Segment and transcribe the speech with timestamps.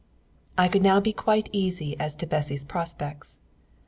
[0.63, 3.37] ]I could now be quite easy as to Bessy's prospects.